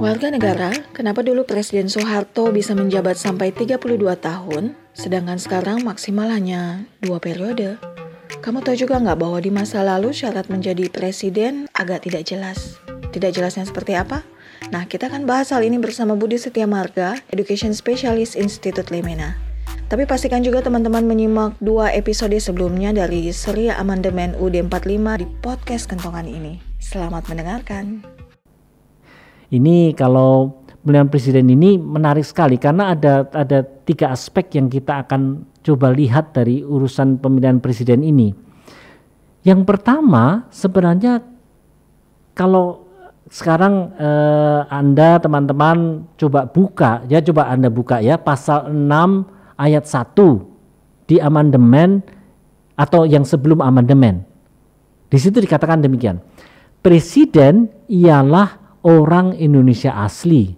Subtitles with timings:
[0.00, 6.88] Warga negara, kenapa dulu Presiden Soeharto bisa menjabat sampai 32 tahun, sedangkan sekarang maksimal hanya
[7.04, 7.76] dua periode?
[8.40, 12.80] Kamu tahu juga nggak bahwa di masa lalu syarat menjadi presiden agak tidak jelas?
[13.12, 14.24] Tidak jelasnya seperti apa?
[14.72, 19.36] Nah, kita akan bahas hal ini bersama Budi Setia Marga, Education Specialist Institute Lemena.
[19.92, 25.92] Tapi pastikan juga teman-teman menyimak dua episode sebelumnya dari seri amandemen UD 45 di podcast
[25.92, 26.56] kentongan ini.
[26.80, 28.00] Selamat mendengarkan.
[29.50, 35.44] Ini kalau pemilihan presiden ini menarik sekali karena ada ada tiga aspek yang kita akan
[35.60, 38.30] coba lihat dari urusan pemilihan presiden ini.
[39.42, 41.20] Yang pertama sebenarnya
[42.38, 42.86] kalau
[43.26, 51.10] sekarang eh, Anda teman-teman coba buka ya coba Anda buka ya pasal 6 ayat 1
[51.10, 52.06] di amandemen
[52.78, 54.22] atau yang sebelum amandemen.
[55.10, 56.22] Di situ dikatakan demikian.
[56.80, 60.56] Presiden ialah orang Indonesia asli.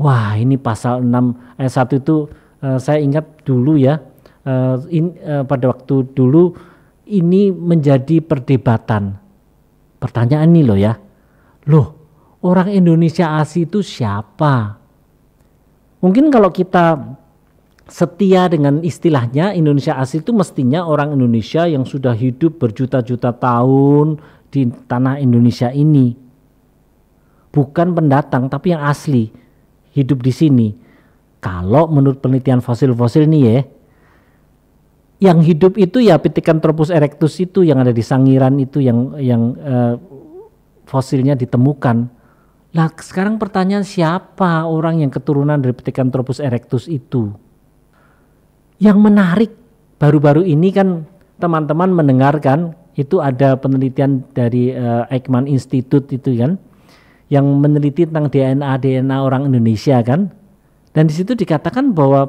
[0.00, 2.16] Wah, ini pasal 6 ayat 1 itu
[2.64, 4.00] uh, saya ingat dulu ya.
[4.40, 6.56] Uh, in, uh, pada waktu dulu
[7.04, 9.20] ini menjadi perdebatan.
[10.00, 10.96] Pertanyaan ini loh ya.
[11.68, 11.86] Loh,
[12.40, 14.80] orang Indonesia asli itu siapa?
[16.00, 16.96] Mungkin kalau kita
[17.90, 24.16] setia dengan istilahnya Indonesia asli itu mestinya orang Indonesia yang sudah hidup berjuta-juta tahun
[24.48, 26.29] di tanah Indonesia ini
[27.50, 29.30] bukan pendatang tapi yang asli
[29.94, 30.68] hidup di sini.
[31.40, 33.58] Kalau menurut penelitian fosil-fosil nih ya,
[35.20, 39.94] yang hidup itu ya Pithecanthropus erectus itu yang ada di Sangiran itu yang yang uh,
[40.84, 42.08] fosilnya ditemukan.
[42.70, 47.32] Lah sekarang pertanyaan siapa orang yang keturunan dari Pithecanthropus erectus itu?
[48.80, 49.52] Yang menarik
[50.00, 51.04] baru-baru ini kan
[51.40, 56.60] teman-teman mendengarkan itu ada penelitian dari uh, Ekman Institute itu kan
[57.30, 60.34] yang meneliti tentang DNA DNA orang Indonesia kan?
[60.90, 62.26] Dan di situ dikatakan bahwa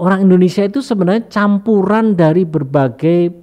[0.00, 3.36] orang Indonesia itu sebenarnya campuran dari berbagai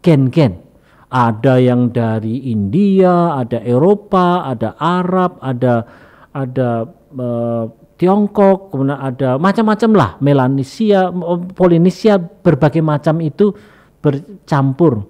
[0.00, 0.64] gen-gen.
[1.12, 5.84] Ada yang dari India ada Eropa ada Arab ada
[6.32, 7.68] ada uh,
[8.00, 11.12] Tiongkok kemudian ada macam-macam lah Melanesia
[11.52, 13.52] Polinesia berbagai macam itu
[14.00, 15.04] bercampur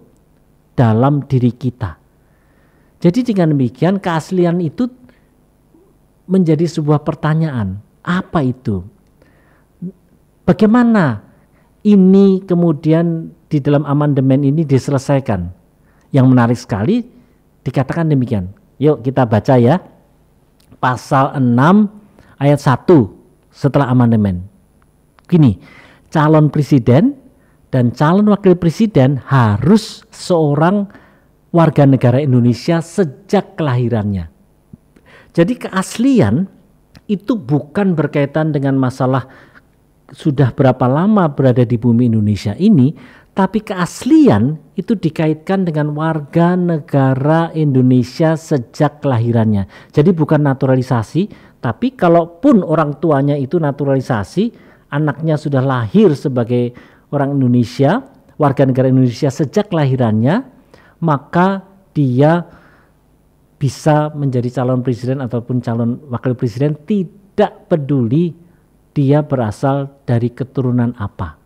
[0.75, 2.02] dalam diri kita
[3.03, 4.87] jadi dengan demikian keaslian itu
[6.31, 7.83] menjadi sebuah pertanyaan.
[8.07, 8.87] Apa itu?
[10.47, 11.27] Bagaimana
[11.83, 15.51] ini kemudian di dalam amandemen ini diselesaikan?
[16.15, 17.03] Yang menarik sekali
[17.67, 18.55] dikatakan demikian.
[18.79, 19.83] Yuk kita baca ya.
[20.79, 22.87] Pasal 6 ayat 1
[23.51, 24.47] setelah amandemen.
[25.27, 25.59] Gini,
[26.15, 27.19] calon presiden
[27.75, 31.02] dan calon wakil presiden harus seorang
[31.53, 34.33] warga negara Indonesia sejak kelahirannya.
[35.33, 36.49] Jadi keaslian
[37.09, 39.29] itu bukan berkaitan dengan masalah
[40.13, 42.93] sudah berapa lama berada di bumi Indonesia ini,
[43.33, 49.65] tapi keaslian itu dikaitkan dengan warga negara Indonesia sejak kelahirannya.
[49.89, 51.33] Jadi bukan naturalisasi,
[51.65, 54.53] tapi kalaupun orang tuanya itu naturalisasi,
[54.93, 56.77] anaknya sudah lahir sebagai
[57.09, 58.05] orang Indonesia,
[58.37, 60.52] warga negara Indonesia sejak kelahirannya,
[61.03, 62.47] maka dia
[63.59, 68.35] bisa menjadi calon presiden ataupun calon wakil presiden tidak peduli
[68.95, 71.39] dia berasal dari keturunan apa.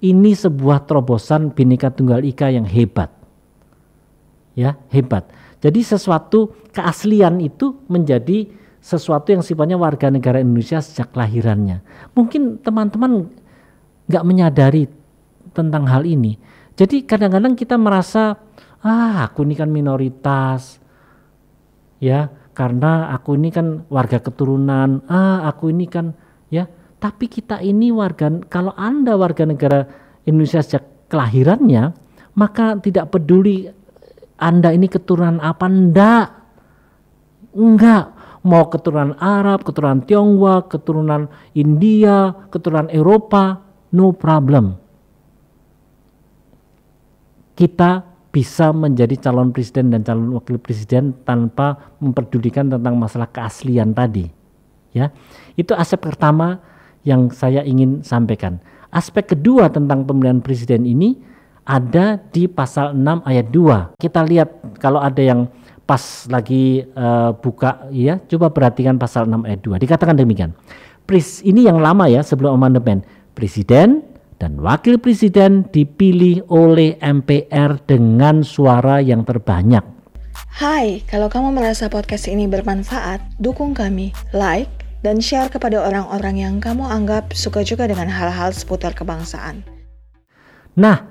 [0.00, 3.12] Ini sebuah terobosan Bhinneka Tunggal Ika yang hebat.
[4.56, 5.28] Ya, hebat.
[5.60, 8.48] Jadi sesuatu keaslian itu menjadi
[8.80, 11.84] sesuatu yang sifatnya warga negara Indonesia sejak lahirannya.
[12.16, 13.28] Mungkin teman-teman
[14.08, 14.88] nggak menyadari
[15.52, 16.40] tentang hal ini.
[16.80, 18.40] Jadi kadang-kadang kita merasa
[18.84, 20.80] ah aku ini kan minoritas.
[22.00, 25.04] Ya karena aku ini kan warga keturunan.
[25.08, 26.16] Ah aku ini kan
[26.48, 26.68] ya.
[27.00, 29.88] Tapi kita ini warga kalau anda warga negara
[30.28, 31.96] Indonesia sejak kelahirannya
[32.36, 33.66] maka tidak peduli
[34.36, 36.28] anda ini keturunan apa ndak.
[37.50, 38.04] Enggak
[38.46, 43.60] mau keturunan Arab keturunan Tionghoa keturunan India keturunan Eropa
[43.92, 44.76] no problem.
[47.56, 54.30] Kita bisa menjadi calon presiden dan calon wakil presiden tanpa memperdulikan tentang masalah keaslian tadi.
[54.90, 55.14] Ya,
[55.54, 56.62] itu aspek pertama
[57.06, 58.58] yang saya ingin sampaikan.
[58.90, 61.14] Aspek kedua tentang pemilihan presiden ini
[61.62, 64.02] ada di pasal 6 ayat 2.
[64.02, 65.46] Kita lihat kalau ada yang
[65.86, 69.82] pas lagi uh, buka ya, coba perhatikan pasal 6 ayat 2.
[69.82, 70.50] Dikatakan demikian.
[71.06, 73.02] Pris ini yang lama ya sebelum amandemen.
[73.34, 74.02] Presiden
[74.40, 79.84] dan wakil presiden dipilih oleh MPR dengan suara yang terbanyak.
[80.56, 84.72] Hai, kalau kamu merasa podcast ini bermanfaat, dukung kami, like,
[85.04, 89.60] dan share kepada orang-orang yang kamu anggap suka juga dengan hal-hal seputar kebangsaan.
[90.80, 91.04] Nah,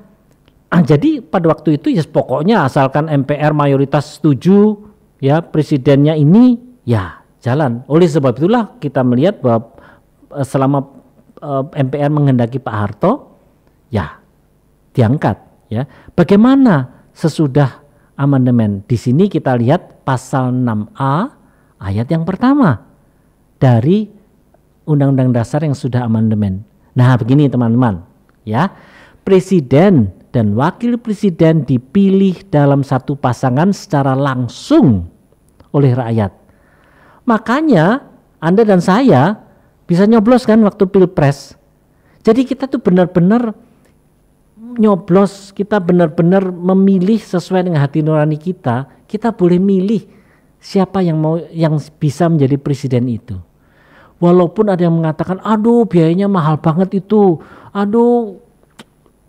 [0.74, 4.90] ah, jadi pada waktu itu ya pokoknya asalkan MPR mayoritas setuju
[5.22, 7.86] ya presidennya ini ya jalan.
[7.86, 9.74] Oleh sebab itulah kita melihat bahwa
[10.34, 10.99] eh, selama
[11.42, 13.12] uh, eh, MPR menghendaki Pak Harto
[13.90, 14.20] ya
[14.94, 15.38] diangkat
[15.72, 15.88] ya.
[16.14, 17.82] Bagaimana sesudah
[18.20, 18.84] amandemen?
[18.86, 21.16] Di sini kita lihat pasal 6A
[21.80, 22.84] ayat yang pertama
[23.60, 24.10] dari
[24.90, 26.66] Undang-Undang Dasar yang sudah amandemen.
[26.98, 28.02] Nah, begini teman-teman,
[28.42, 28.74] ya.
[29.22, 35.06] Presiden dan wakil presiden dipilih dalam satu pasangan secara langsung
[35.70, 36.34] oleh rakyat.
[37.30, 38.02] Makanya
[38.42, 39.38] Anda dan saya
[39.90, 41.58] bisa nyoblos kan waktu Pilpres.
[42.22, 43.58] Jadi kita tuh benar-benar
[44.78, 48.86] nyoblos, kita benar-benar memilih sesuai dengan hati nurani kita.
[49.10, 50.06] Kita boleh milih
[50.62, 53.34] siapa yang mau yang bisa menjadi presiden itu.
[54.22, 57.42] Walaupun ada yang mengatakan, aduh biayanya mahal banget itu,
[57.74, 58.38] aduh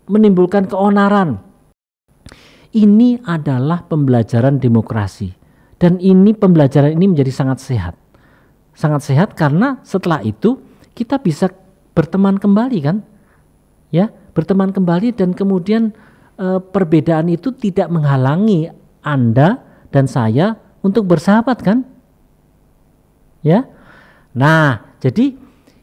[0.05, 1.41] menimbulkan keonaran.
[2.69, 5.33] Ini adalah pembelajaran demokrasi.
[5.81, 7.95] Dan ini pembelajaran ini menjadi sangat sehat.
[8.81, 10.57] Sangat sehat karena setelah itu
[10.97, 11.53] kita bisa
[11.93, 13.05] berteman kembali kan.
[13.93, 15.93] Ya, berteman kembali dan kemudian
[16.41, 18.73] e, perbedaan itu tidak menghalangi
[19.05, 19.61] Anda
[19.93, 21.85] dan saya untuk bersahabat kan?
[23.45, 23.69] Ya,
[24.31, 25.35] Nah, jadi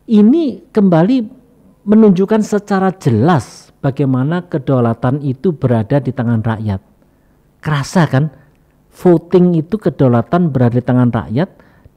[0.09, 1.17] ini kembali
[1.85, 6.81] menunjukkan secara jelas bagaimana kedaulatan itu berada di tangan rakyat.
[7.61, 8.33] Kerasa kan?
[8.89, 11.49] Voting itu kedaulatan berada di tangan rakyat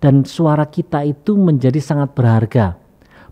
[0.01, 2.75] dan suara kita itu menjadi sangat berharga.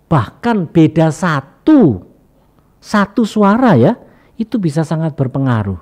[0.05, 2.05] Bahkan beda satu,
[2.77, 3.97] satu suara ya,
[4.37, 5.81] itu bisa sangat berpengaruh.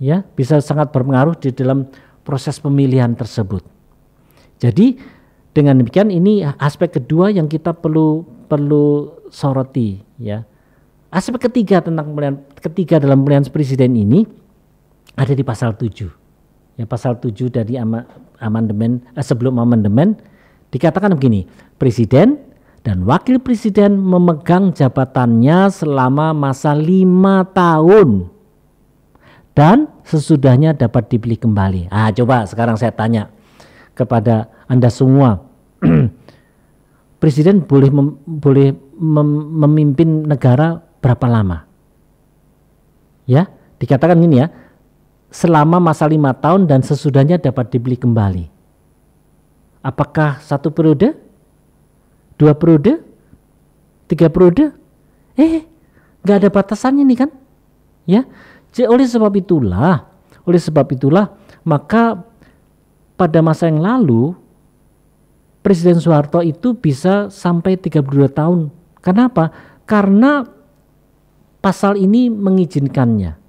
[0.00, 1.86] Ya, bisa sangat berpengaruh di dalam
[2.24, 3.62] proses pemilihan tersebut.
[4.58, 4.96] Jadi
[5.54, 10.42] dengan demikian ini aspek kedua yang kita perlu perlu soroti ya.
[11.14, 14.26] Aspek ketiga tentang pemilihan ketiga dalam pemilihan presiden ini
[15.14, 16.10] ada di pasal 7.
[16.74, 17.78] Ya pasal 7 dari
[18.44, 20.20] amandemen eh, sebelum amandemen
[20.68, 21.48] dikatakan begini,
[21.80, 22.36] presiden
[22.84, 28.28] dan wakil presiden memegang jabatannya selama masa lima tahun
[29.56, 31.88] dan sesudahnya dapat dipilih kembali.
[31.88, 33.32] Ah, coba sekarang saya tanya
[33.94, 35.46] kepada Anda semua.
[37.22, 39.28] Presiden boleh mem, boleh mem,
[39.64, 41.64] memimpin negara berapa lama?
[43.24, 43.48] Ya,
[43.80, 44.52] dikatakan gini ya,
[45.34, 48.46] selama masa lima tahun dan sesudahnya dapat dibeli kembali.
[49.82, 51.18] Apakah satu periode?
[52.38, 53.02] Dua periode?
[54.06, 54.70] Tiga periode?
[55.34, 55.66] Eh,
[56.22, 57.30] nggak ada batasannya nih kan?
[58.06, 58.22] Ya,
[58.86, 60.06] oleh sebab itulah,
[60.46, 61.34] oleh sebab itulah
[61.66, 62.22] maka
[63.18, 64.36] pada masa yang lalu
[65.64, 68.68] Presiden Soeharto itu bisa sampai 32 tahun.
[69.00, 69.48] Kenapa?
[69.88, 70.44] Karena
[71.64, 73.43] pasal ini mengizinkannya.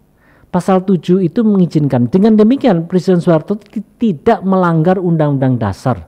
[0.55, 2.07] Pasal 7 itu mengizinkan.
[2.07, 3.59] Dengan demikian Presiden Soeharto
[3.99, 6.07] tidak melanggar Undang-Undang Dasar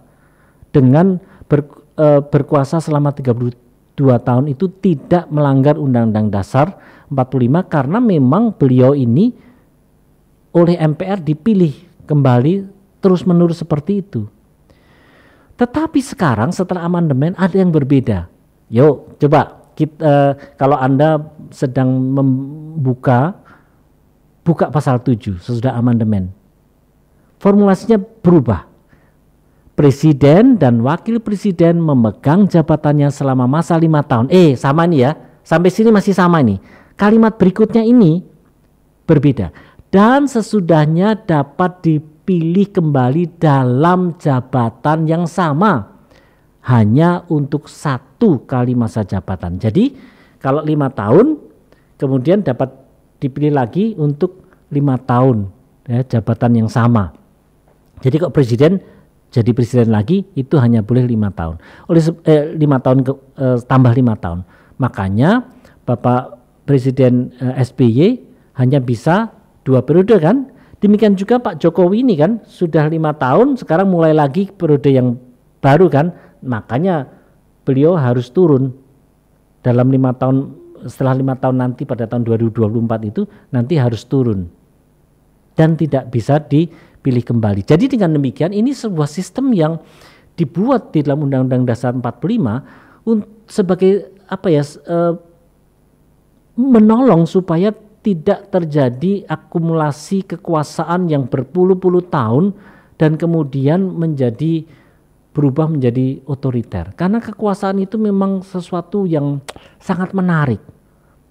[0.72, 1.20] dengan
[1.52, 1.68] ber,
[2.00, 3.52] e, berkuasa selama 32
[4.00, 6.80] tahun itu tidak melanggar Undang-Undang Dasar
[7.12, 9.36] 45 karena memang beliau ini
[10.56, 12.72] oleh MPR dipilih kembali
[13.04, 14.32] terus menerus seperti itu.
[15.60, 18.32] Tetapi sekarang setelah amandemen ada yang berbeda.
[18.72, 21.20] Yuk coba kita, uh, kalau Anda
[21.52, 23.44] sedang membuka
[24.48, 26.32] buka pasal 7 sesudah amandemen.
[27.44, 28.64] Formulasinya berubah.
[29.76, 34.32] Presiden dan wakil presiden memegang jabatannya selama masa lima tahun.
[34.32, 35.12] Eh sama nih ya,
[35.46, 36.58] sampai sini masih sama nih.
[36.98, 38.26] Kalimat berikutnya ini
[39.06, 39.54] berbeda.
[39.94, 41.96] Dan sesudahnya dapat di
[42.28, 45.96] dipilih kembali dalam jabatan yang sama
[46.68, 49.56] hanya untuk satu kali masa jabatan.
[49.56, 49.96] Jadi
[50.36, 51.40] kalau lima tahun
[51.96, 52.68] kemudian dapat
[53.18, 55.50] dipilih lagi untuk lima tahun
[55.90, 57.14] ya, jabatan yang sama.
[58.02, 58.78] Jadi kok presiden
[59.28, 61.60] jadi presiden lagi itu hanya boleh lima tahun.
[61.92, 64.48] Oleh eh, lima tahun ke, eh, tambah lima tahun.
[64.80, 65.44] Makanya
[65.84, 68.24] Bapak Presiden eh, SBY
[68.56, 69.34] hanya bisa
[69.68, 70.48] dua periode kan
[70.78, 75.18] Demikian juga Pak Jokowi ini kan sudah lima tahun sekarang mulai lagi periode yang
[75.58, 76.14] baru kan
[76.46, 77.10] makanya
[77.66, 78.78] beliau harus turun
[79.66, 80.54] dalam lima tahun
[80.86, 84.46] setelah lima tahun nanti pada tahun 2024 itu nanti harus turun
[85.58, 87.66] dan tidak bisa dipilih kembali.
[87.66, 89.82] Jadi dengan demikian ini sebuah sistem yang
[90.38, 95.18] dibuat di dalam Undang-Undang Dasar 45 sebagai apa ya uh,
[96.60, 97.74] menolong supaya
[98.06, 102.54] tidak terjadi akumulasi kekuasaan yang berpuluh-puluh tahun
[102.96, 104.64] dan kemudian menjadi
[105.38, 106.98] berubah menjadi otoriter.
[106.98, 109.38] Karena kekuasaan itu memang sesuatu yang
[109.78, 110.58] sangat menarik.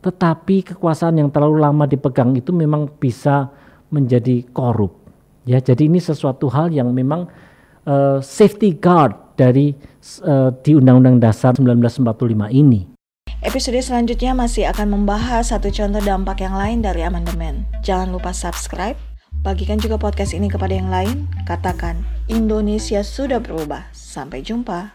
[0.07, 3.51] Tetapi kekuasaan yang terlalu lama dipegang itu memang bisa
[3.91, 4.95] menjadi korup.
[5.43, 7.27] Ya, jadi ini sesuatu hal yang memang
[7.87, 9.75] uh, safety guard dari
[10.23, 12.07] uh, di Undang-Undang Dasar 1945
[12.55, 12.87] ini.
[13.47, 17.63] Episode selanjutnya masih akan membahas satu contoh dampak yang lain dari amandemen.
[17.87, 18.99] Jangan lupa subscribe,
[19.47, 23.87] bagikan juga podcast ini kepada yang lain, katakan Indonesia sudah berubah.
[23.95, 24.91] Sampai jumpa.